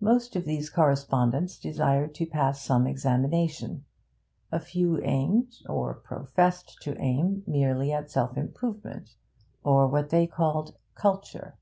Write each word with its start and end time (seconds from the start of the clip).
Most 0.00 0.36
of 0.36 0.46
these 0.46 0.70
correspondents 0.70 1.58
desired 1.58 2.14
to 2.14 2.24
pass 2.24 2.62
some 2.62 2.86
examination; 2.86 3.84
a 4.50 4.58
few 4.58 5.02
aimed 5.02 5.56
or 5.68 5.92
professed 5.92 6.78
to 6.80 6.96
aim 6.96 7.42
merely 7.46 7.92
at 7.92 8.10
self 8.10 8.38
improvement, 8.38 9.16
or 9.62 9.86
what 9.86 10.08
they 10.08 10.26
called 10.26 10.78
'culture.' 10.94 11.58